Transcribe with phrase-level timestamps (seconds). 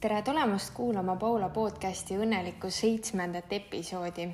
[0.00, 4.30] tere tulemast kuulama Paula podcasti õnnelikku seitsmendat episoodi.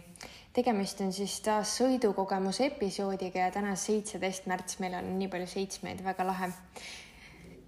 [0.55, 6.05] tegemist on siis taas sõidukogemuse episoodiga ja täna seitseteist märts, meil on nii palju seitsmeid,
[6.05, 6.49] väga lahe.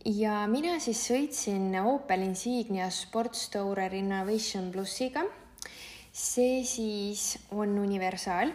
[0.05, 5.25] ja mina siis sõitsin Opel Insignia Sportstourer Innovation plussiga.
[6.13, 8.53] see siis on universaal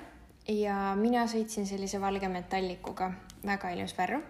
[0.47, 3.11] ja mina sõitsin sellise valge metallikuga,
[3.43, 4.23] väga ilus värv.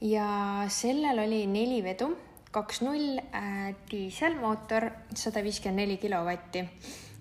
[0.00, 0.28] ja
[0.68, 2.12] sellel oli neli vedu
[2.54, 4.86] kaks null äh, diiselmootor,
[5.18, 6.62] sada viiskümmend neli kilovatti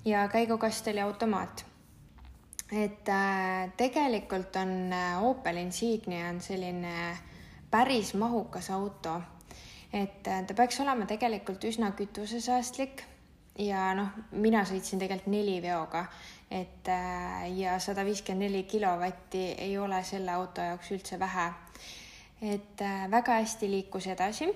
[0.05, 1.65] ja käigukast oli automaat.
[2.71, 7.17] et äh, tegelikult on äh, Opel Insignia on selline
[7.71, 9.21] päris mahukas auto,
[9.93, 13.03] et ta peaks olema tegelikult üsna kütusesäästlik
[13.57, 16.05] ja noh, mina sõitsin tegelikult neliveoga,
[16.51, 21.49] et äh, ja sada viiskümmend neli kilovatti ei ole selle auto jaoks üldse vähe.
[22.41, 24.49] et väga hästi liikus edasi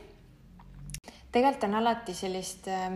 [1.38, 2.96] tegelikult on alati sellist äh,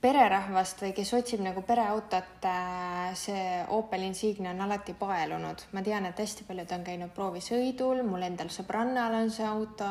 [0.00, 3.44] pererahvast või kes otsib nagu pereautot, äh, see
[3.76, 5.64] Opel Insignia on alati paelunud.
[5.72, 9.88] ma tean, et hästi paljud on käinud proovisõidul, mul endal sõbrannal on see auto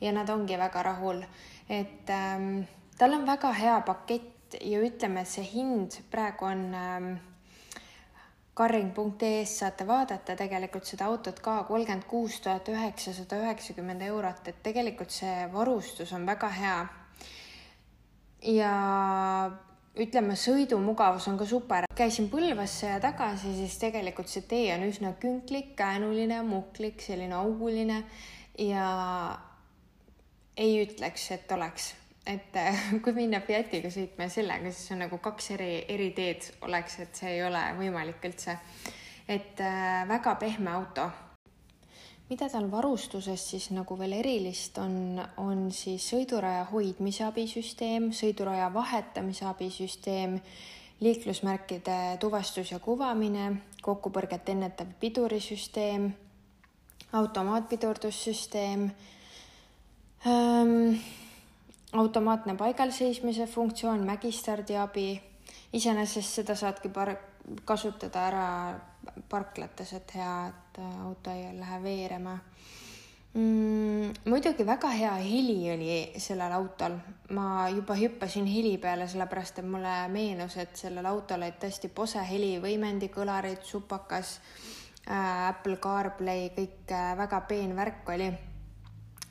[0.00, 1.22] ja nad ongi väga rahul.
[1.68, 2.62] et ähm,
[2.98, 7.12] tal on väga hea pakett ja ütleme, et see hind praegu on ähm,
[8.58, 15.14] Carring.ee-st saate vaadata tegelikult seda autot ka kolmkümmend kuus tuhat üheksasada üheksakümmend eurot, et tegelikult
[15.14, 16.78] see varustus on väga hea.
[18.58, 18.72] ja
[19.98, 21.86] ütleme, sõidumugavus on ka super.
[21.94, 28.02] käisin Põlvasse ja tagasi, siis tegelikult see tee on üsna künklik, käänuline, muhklik, selline auguline
[28.58, 28.90] ja
[30.56, 31.92] ei ütleks, et oleks
[32.28, 36.98] et äh, kui minna Fiatiga sõitma sellega, siis on nagu kaks eri, eri teed oleks,
[37.04, 38.58] et see ei ole võimalik üldse.
[39.28, 41.10] et äh, väga pehme auto.
[42.28, 49.46] mida tal varustuses siis nagu veel erilist on, on siis sõiduraja hoidmise abisüsteem, sõiduraja vahetamise
[49.48, 50.40] abisüsteem,
[51.00, 56.10] liiklusmärkide tuvastus ja kuvamine, kokkupõrget ennetav pidurisüsteem,
[57.12, 58.90] automaatpidurdussüsteem
[60.26, 60.98] ähm,
[61.92, 65.20] automaatne paigalseismise funktsioon, mägistardi abi.
[65.72, 67.16] iseenesest seda saadki par-,
[67.64, 68.48] kasutada ära
[69.28, 72.38] parklates, et hea, et auto ei lähe veerema
[73.34, 74.12] mm,.
[74.24, 76.98] muidugi väga hea heli oli sellel autol,
[77.36, 82.24] ma juba hüppasin heli peale, sellepärast et mulle meenus, et sellel autol olid tõesti Bose
[82.32, 84.38] helivõimendi, kõlarid, supakas
[85.08, 88.30] äh,, Apple CarPlay, kõik äh, väga peen värk oli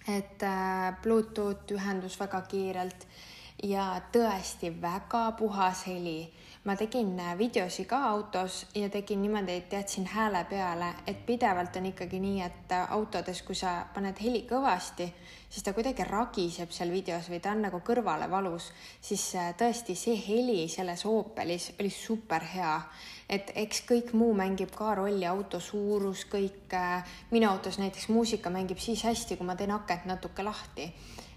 [0.08, 3.08] et äh, Bluetooth ühendus väga kiirelt
[3.64, 6.34] ja tõesti väga puhas heli.
[6.68, 11.76] ma tegin äh, videosi ka autos ja tegin niimoodi, et jätsin hääle peale, et pidevalt
[11.76, 15.08] on ikkagi nii, et äh, autodes, kui sa paned heli kõvasti,
[15.50, 20.20] siis ta kuidagi ragiseb seal videos või ta on nagu kõrvale valus, siis tõesti see
[20.28, 22.82] heli selles Opelis oli super hea
[23.30, 26.68] et eks kõik muu mängib ka rolli, auto suurus, kõik.
[26.74, 30.92] Äh, minu autos näiteks muusika mängib siis hästi, kui ma teen akent natuke lahti.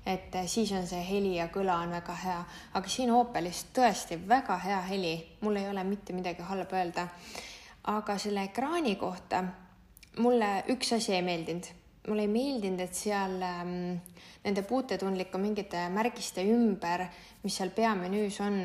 [0.07, 2.39] Et äh, siis on see heli ja kõla on väga hea,
[2.75, 7.09] aga siin Opelis tõesti väga hea heli, mul ei ole mitte midagi halba öelda.
[7.85, 9.45] aga selle ekraani kohta
[10.19, 13.75] mulle üks asi ei meeldinud mulle ei meeldinud, et seal ähm,
[14.45, 17.05] nende puutetundlike mingite märgiste ümber,
[17.43, 18.63] mis seal peamenüüs on,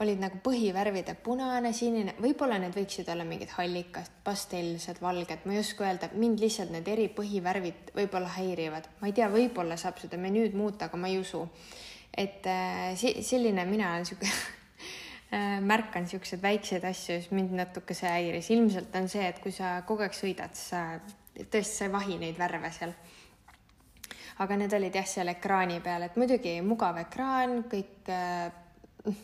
[0.00, 5.60] olid nagu põhivärvide punane, sinine, võib-olla need võiksid olla mingid hallikad, pastellsed, valged, ma ei
[5.60, 8.88] oska öelda, mind lihtsalt need eri põhivärvid võib-olla häirivad.
[9.02, 11.44] ma ei tea, võib-olla saab seda menüüd muuta, aga ma ei usu.
[12.16, 14.32] et äh, selline mina olen sihuke
[15.36, 18.50] äh, märkan siukseid väikseid asju, siis mind natuke see häiris.
[18.56, 20.84] ilmselt on see, et kui sa kogu aeg sõidad, siis sa
[21.44, 22.94] tõesti, sa ei vahi neid värve seal.
[24.38, 29.14] aga need olid jah, seal ekraani peal, et muidugi mugav ekraan, kõik äh,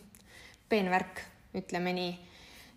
[0.69, 1.22] peen värk,
[1.54, 2.14] ütleme nii.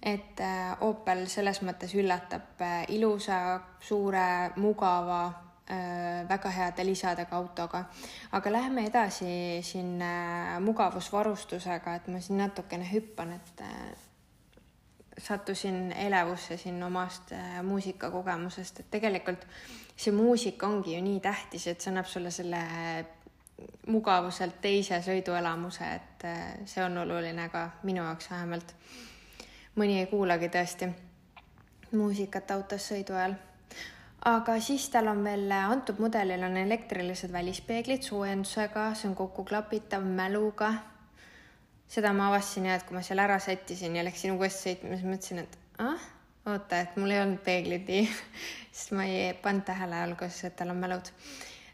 [0.02, 5.22] et äh, Opel selles mõttes üllatab äh, ilusa, suure, mugava
[5.70, 7.86] äh,, väga heade lisadega autoga.
[8.32, 14.07] aga läheme edasi siin äh, mugavusvarustusega, et ma siin natukene hüppan, et äh,
[15.18, 19.48] sattusin elevusse siin omast äh, muusikakogemusest, et tegelikult
[19.98, 22.62] see muusika ongi ju nii tähtis, et see annab sulle selle
[23.88, 28.74] mugavuselt teise sõiduelamuse, et äh, see on oluline ka minu jaoks vähemalt.
[29.78, 30.88] mõni ei kuulagi tõesti
[31.92, 33.36] muusikat autos sõidu ajal.
[34.26, 40.74] aga siis tal on veel, antud mudelil on elektrilised välispeeglid soojendusega, see on kokkuklapitav mäluga
[41.88, 45.08] seda ma avastasin ja et kui ma seal ära sättisin ja läksin uuesti sõitma, siis
[45.08, 46.08] mõtlesin, et ah,
[46.48, 48.08] oota, et mul ei olnud peeglid nii
[48.78, 51.12] sest ma ei pannud tähele alguses, et tal on mälud.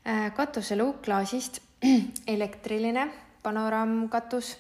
[0.07, 1.61] Äh, katuseluuk klaasist,
[2.35, 3.07] elektriline,
[3.43, 4.55] panoraamkatus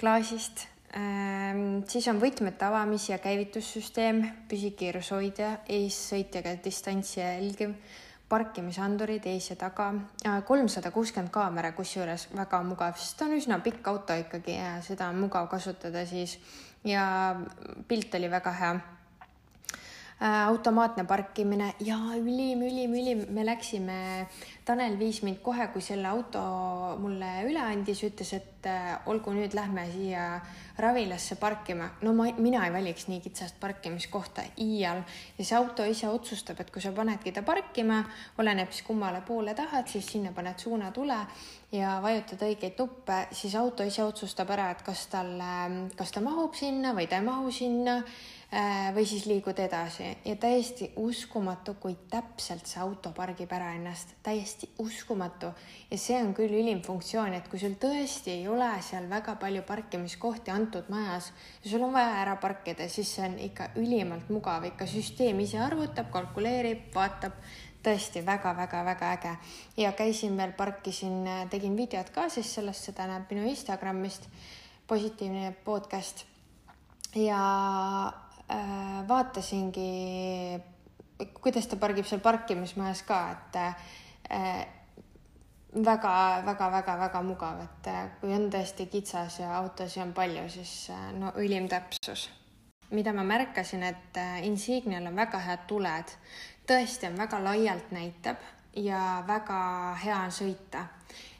[0.00, 1.82] klaasist ähm,.
[1.88, 7.74] siis on võtmete avamis- ja käivitussüsteem, püsikiirushoidja, eessõitjaga distantsi jälgiv,
[8.34, 9.92] parkimisandurid ees ja taga,
[10.48, 15.08] kolmsada kuuskümmend kaamera, kusjuures väga mugav, sest ta on üsna pikk auto ikkagi ja seda
[15.12, 16.38] on mugav kasutada siis.
[16.84, 17.04] Ja
[17.88, 18.74] pilt oli väga hea.
[20.24, 23.96] Äh, automaatne parkimine ja ülim, ülim, ülim, me läksime,
[24.64, 26.40] Tanel viis mind kohe, kui selle auto
[26.96, 30.38] mulle üle andis, ütles, et äh, olgu, nüüd lähme siia
[30.80, 31.90] Ravilasse parkima.
[32.00, 35.02] no ma, mina ei valiks nii kitsast parkimiskohta iial.
[35.36, 38.00] Ja see auto ise otsustab, et kui sa panedki ta parkima,
[38.40, 41.18] oleneb siis kummale poole tahad, siis sinna paned suunatule
[41.74, 45.36] ja vajutad õigeid nuppe, siis auto ise otsustab ära, et kas tal,
[45.98, 48.00] kas ta mahub sinna või ta ei mahu sinna
[48.54, 50.12] Äh, või siis liigud edasi.
[50.24, 55.52] Ja täiesti uskumatu, kui täpselt see auto pargib ära ennast, täiesti uskumatu.
[55.90, 59.62] ja see on küll ülim funktsioon, et kui sul tõesti ei ole seal väga palju
[59.66, 61.32] parkimiskohti antud majas
[61.64, 65.60] ja sul on vaja ära parkida, siis see on ikka ülimalt mugav, ikka süsteem ise
[65.60, 67.38] arvutab, kalkuleerib, vaatab.
[67.84, 69.30] Tõesti väga-väga-väga äge.
[69.76, 74.24] Ja käisin veel, parkisin, tegin videot ka siis sellest, seda näeb minu Instagramist,
[74.88, 76.24] positiivne podcast.
[77.12, 77.42] Ja
[78.44, 80.60] Äh, vaatasingi,
[81.40, 83.56] kuidas ta pargib seal parkimismajas ka, et
[85.74, 91.32] väga-väga-väga-väga äh, mugav, et äh, kui on tõesti kitsas ja autosid on palju, siis no
[91.40, 92.30] ülim täpsus.
[92.90, 96.12] mida ma märkasin, et Insignial on väga head tuled,
[96.68, 98.36] tõesti on väga laialt näitab
[98.76, 100.86] ja väga hea on sõita.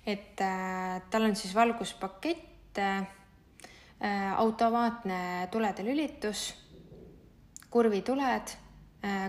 [0.06, 0.36] et
[1.10, 2.78] tal on siis valguspakett,
[4.36, 6.64] automaatne tulede lülitus
[7.74, 8.63] kurvituled, äh,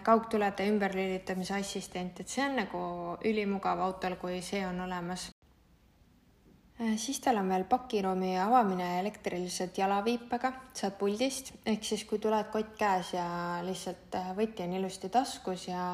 [0.03, 2.81] kaugtulede ümberlülitamise assistent, et see on nagu
[3.27, 5.29] ülimugav autol, kui see on olemas.
[6.81, 12.51] Äh, siis tal on veel pakiruumi avamine elektriliselt jalaviipega, saad puldist, ehk siis kui tuled
[12.51, 13.25] kott käes ja
[13.63, 15.85] lihtsalt äh, võti on ilusti taskus ja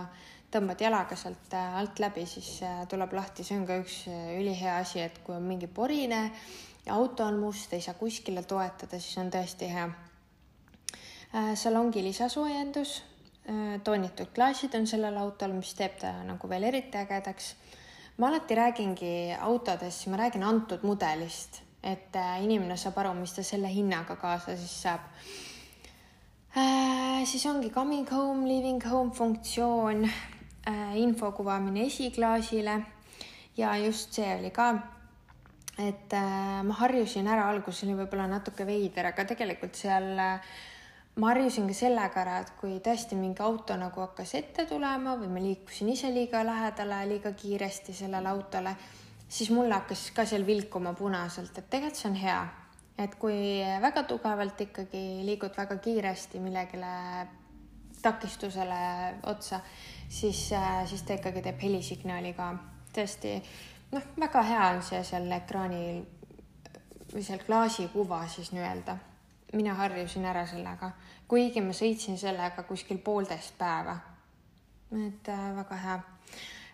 [0.52, 5.22] tõmbad jalaga sealt alt läbi, siis tuleb lahti, see on ka üks ülihea asi, et
[5.24, 6.26] kui on mingi porine
[6.86, 9.86] ja auto on must, ei saa kuskile toetada, siis on tõesti hea.
[11.32, 13.11] Äh, salongi lisasoojendus, äh,
[13.84, 17.56] toonitud klaasid on sellel autol, mis teeb ta nagu veel eriti ägedaks.
[18.18, 23.44] ma alati räägingi autodest, ma räägin antud mudelist, et äh, inimene saab aru, mis ta
[23.44, 25.02] selle hinnaga kaasa siis saab
[26.56, 27.26] äh,.
[27.26, 32.82] siis ongi coming home, leaving home funktsioon äh,, info kuvamine esiklaasile
[33.58, 34.74] ja just see oli ka
[35.80, 40.52] et äh, ma harjusin ära, alguses oli võib-olla natuke veider, aga tegelikult seal äh,
[41.16, 45.32] ma harjusin ka sellega ära, et kui tõesti mingi auto nagu hakkas ette tulema või
[45.34, 48.76] ma liikusin ise liiga lähedale, liiga kiiresti sellele autole,
[49.28, 52.42] siis mul hakkas ka seal vilkuma punaselt, et tegelikult see on hea.
[53.02, 53.36] et kui
[53.82, 56.92] väga tugevalt ikkagi liigud väga kiiresti millegile
[58.02, 58.82] takistusele
[59.32, 59.60] otsa,
[60.10, 60.52] siis,
[60.86, 62.54] siis ta ikkagi teeb helisignaali ka.
[62.96, 63.36] tõesti,
[63.92, 66.04] noh, väga hea on see seal ekraanil
[67.12, 69.11] või seal klaasikuva siis nii-öelda
[69.54, 70.92] mina harjusin ära sellega,
[71.28, 73.98] kuigi ma sõitsin sellega kuskil poolteist päeva.
[74.92, 76.00] et äh, väga hea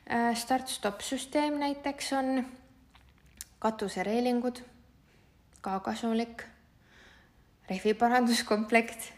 [0.09, 0.35] äh,.
[0.35, 2.45] start-stopp süsteem näiteks on,
[3.59, 4.62] katusereelingud,
[5.62, 6.44] ka kasulik,
[7.69, 9.11] rehviparanduskomplekt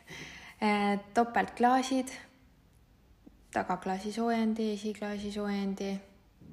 [0.63, 2.11] äh,, topeltklaasid,
[3.51, 5.93] tagaklaasi soojendi, esiklaasi soojendi,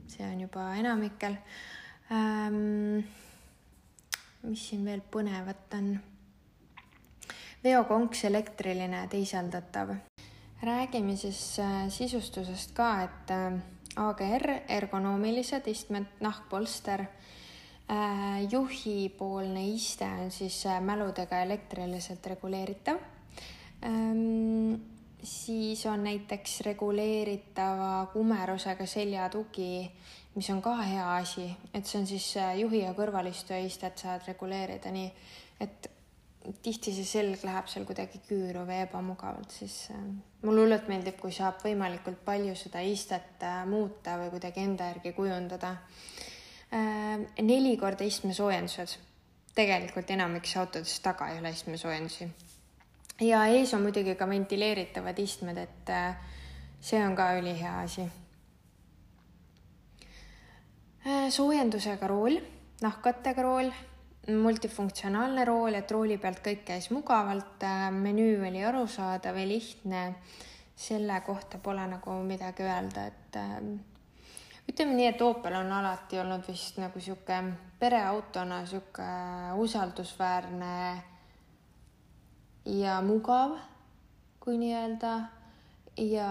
[0.09, 1.39] see on juba enamikel
[2.11, 3.07] ähm,.
[4.43, 5.97] mis siin veel põnevat on
[7.65, 9.95] veokonks elektriline teisaldatav.
[10.63, 13.59] räägime siis äh, sisustusest ka, et äh,
[13.97, 17.01] AGR ergonoomilised istmed, nahkpolster,
[17.91, 22.97] äh, juhipoolne iste on siis mäludega elektriliselt reguleeritav.
[23.85, 24.75] Ähm,
[25.23, 29.91] siis on näiteks reguleeritava kumerusega seljatugi,
[30.35, 34.91] mis on ka hea asi, et see on siis juhi ja kõrvalistuja istet saad reguleerida
[34.93, 35.13] nii,
[35.61, 35.91] et
[36.63, 40.03] tihti see selg läheb seal kuidagi küüru või ebamugavalt, siis äh,
[40.45, 45.13] mulle hullult meeldib, kui saab võimalikult palju seda istet äh, muuta või kuidagi enda järgi
[45.17, 45.73] kujundada.
[46.75, 48.97] Äh, neli korda istmesoojendused,
[49.57, 52.29] tegelikult enamikes autodes taga ei ole istmesoojendusi.
[53.21, 55.93] ja ees on muidugi ka ventileeritavad istmed, et
[56.81, 58.09] see on ka ülihea asi.
[61.31, 62.41] soojendusega rool,
[62.83, 63.71] nahkkattega rool
[64.27, 67.63] multifunktsionaalne rool, et rooli pealt kõik käis mugavalt,
[67.95, 70.15] menüü oli arusaadav ja lihtne.
[70.77, 73.63] selle kohta pole nagu midagi öelda, et äh,
[74.69, 77.39] ütleme nii, et Opel on alati olnud vist nagu sihuke
[77.81, 79.07] pereautona sihuke
[79.57, 81.03] usaldusväärne
[82.67, 83.57] ja mugav,
[84.41, 85.21] kui nii-öelda.
[85.97, 86.29] ja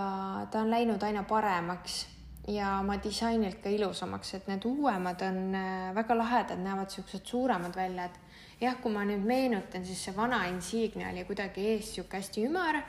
[0.52, 2.15] ta on läinud aina paremaks
[2.48, 7.76] ja oma disainilt ka ilusamaks, et need uuemad on äh, väga lahedad, näevad siuksed suuremad
[7.76, 8.20] välja, et
[8.62, 12.82] jah, kui ma nüüd meenutan, siis see vana Insignia oli kuidagi ees sihuke hästi ümar,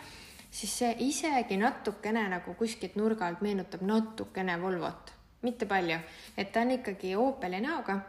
[0.50, 5.14] siis see isegi natukene nagu kuskilt nurga alt meenutab natukene Volvot,
[5.46, 5.98] mitte palju,
[6.36, 8.00] et ta on ikkagi Opeli näoga.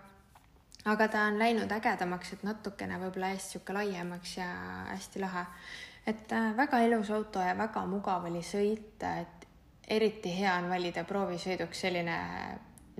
[0.88, 4.48] aga ta on läinud ägedamaks, et natukene võib-olla eest sihuke laiemaks ja
[4.92, 5.46] hästi lahe.
[6.08, 9.37] et äh, väga ilus auto ja väga mugav oli sõita, et
[9.88, 12.18] eriti hea on valida proovisõiduks selline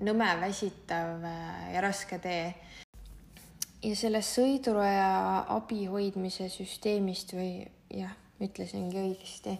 [0.04, 2.54] nõme, väsitav äh, ja raske tee.
[3.82, 7.52] ja sellest sõiduraja abi hoidmise süsteemist või
[7.94, 9.54] jah, ütlesingi õigesti,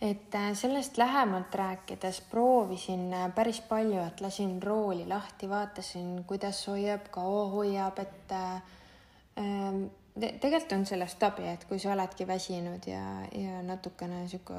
[0.00, 6.64] et äh, sellest lähemalt rääkides proovisin äh, päris palju, et lasin rooli lahti, vaatasin, kuidas
[6.70, 13.02] hoiab, kaua hoiab, et ähm, tegelikult on sellest abi, et kui sa oledki väsinud ja,
[13.36, 14.54] ja natukene sihuke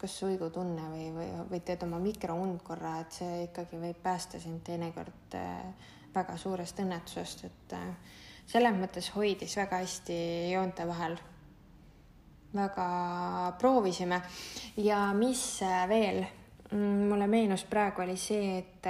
[0.00, 4.62] kas suigutunne või, või, või teed oma mikround korra, et see ikkagi võib päästa sind
[4.64, 8.14] teinekord äh, väga suurest õnnetusest, et äh,
[8.48, 10.20] selles mõttes hoidis väga hästi
[10.54, 11.18] joonte vahel.
[12.50, 12.86] väga
[13.58, 14.22] proovisime
[14.76, 16.24] ja mis äh, veel
[16.72, 18.88] mm, mulle meenus praegu oli see, et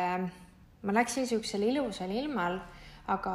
[0.82, 2.60] ma läksin siuksel ilusal ilmal
[3.10, 3.32] aga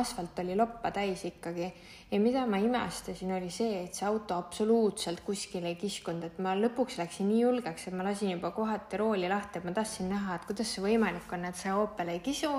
[0.00, 1.72] asfalt oli loppa täis ikkagi.
[2.10, 6.54] ja mida ma imestasin, oli see, et see auto absoluutselt kuskile ei kiskunud, et ma
[6.56, 10.38] lõpuks läksin nii julgeks, et ma lasin juba kohati rooli lahti, et ma tahtsin näha,
[10.38, 12.54] et kuidas see võimalik on, et see Opel ei kisu.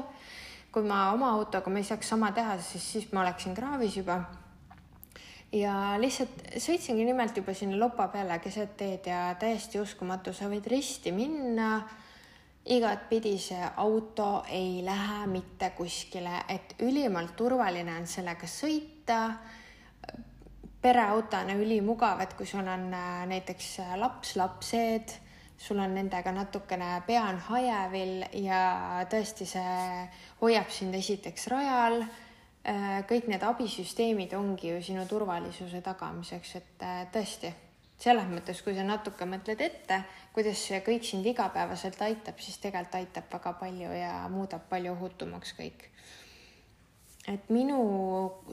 [0.70, 4.20] kui ma oma autoga ma ei saaks sama teha, siis, siis ma oleksin kraavis juba
[5.52, 10.68] ja lihtsalt sõitsingi nimelt juba sinna lopa peale keset teed ja täiesti uskumatu, sa võid
[10.70, 11.80] risti minna
[12.66, 19.22] igatpidi see auto ei lähe mitte kuskile, et ülimalt turvaline on sellega sõita.
[20.82, 25.12] pereautona ülimugav, et kui sul on äh, näiteks äh, laps, lapsed,
[25.60, 28.62] sul on nendega natukene pea on hajevil ja
[29.12, 30.08] tõesti, see
[30.39, 32.06] hoiab sind esiteks rajal.
[32.63, 37.51] Äh, kõik need abisüsteemid ongi ju sinu turvalisuse tagamiseks, et tõesti
[38.00, 40.03] selles mõttes, kui sa natuke mõtled ette,
[40.34, 45.53] kuidas see kõik sind igapäevaselt aitab, siis tegelikult aitab väga palju ja muudab palju ohutumaks
[45.58, 45.89] kõik.
[47.27, 47.79] et minu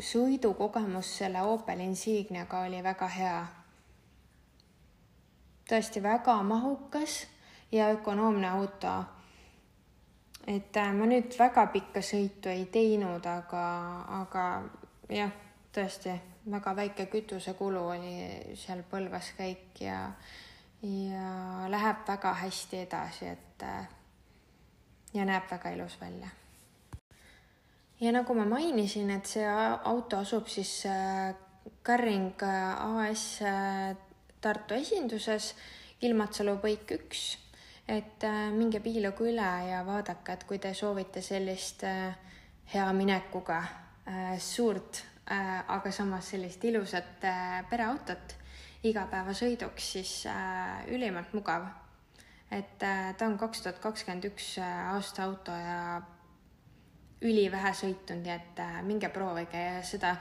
[0.03, 3.47] sõidukogemus selle Opel Insigniaga oli väga hea.
[5.69, 7.27] tõesti väga mahukas
[7.73, 9.05] ja ökonoomne auto.
[10.47, 13.67] et äh, ma nüüd väga pikka sõitu ei teinud, aga,
[14.23, 14.63] aga
[15.09, 15.31] jah,
[15.73, 20.01] tõesti väga väike kütusekulu oli seal Põlvas käik ja,
[20.83, 23.65] ja läheb väga hästi edasi, et
[25.15, 26.29] ja näeb väga ilus välja.
[28.01, 29.47] ja nagu ma mainisin, et see
[29.85, 30.85] auto asub siis
[31.85, 33.27] Carring AS
[34.41, 35.55] Tartu esinduses,
[36.03, 37.23] Ilmatsalu põik üks,
[37.89, 38.23] et
[38.53, 41.83] minge piiluge üle ja vaadake, et kui te soovite sellist
[42.75, 43.63] hea minekuga
[44.39, 48.37] suurt Äh, aga samas sellist ilusat äh, pereautot
[48.87, 51.67] igapäevasõiduks, siis äh, ülimalt mugav.
[52.51, 56.01] et ta on kaks tuhat kakskümmend üks aasta auto ja
[57.27, 60.13] ülivähe sõitnud, nii et minge proovige ja seda,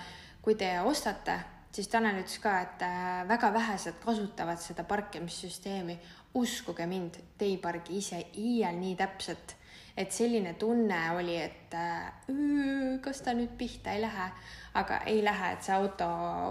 [0.41, 1.35] kui te ostate,
[1.71, 2.85] siis Tanel ütles ka, et
[3.29, 5.99] väga vähesed kasutavad seda parkimissüsteemi.
[6.33, 9.55] uskuge mind, te ei pargi ise iial nii täpselt
[9.97, 14.27] et selline tunne oli, et öö, kas ta nüüd pihta ei lähe,
[14.75, 16.07] aga ei lähe, et see auto,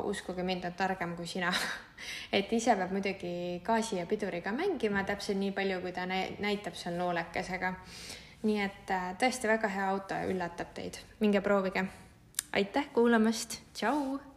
[0.08, 1.52] uskuge mind, on targem kui sina.
[2.36, 6.98] Et ise peab muidugi gaasi ja piduriga mängima täpselt nii palju, kui ta näitab seal
[6.98, 7.72] noolekesega.
[8.44, 11.86] nii et äh, tõesti väga hea auto ja üllatab teid, minge proovige.
[12.52, 14.33] aitäh kuulamast, tšau